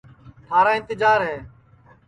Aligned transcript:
تھارا 0.47 0.71
اِنتجار 0.77 1.19
ہے 1.27 1.37